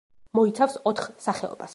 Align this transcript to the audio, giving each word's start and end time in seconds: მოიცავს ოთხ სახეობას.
მოიცავს 0.39 0.77
ოთხ 0.93 1.07
სახეობას. 1.27 1.69